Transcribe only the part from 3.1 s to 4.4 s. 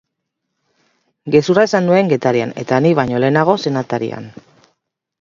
lehenago zen atarian.